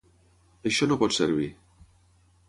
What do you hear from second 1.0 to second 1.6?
pot servir.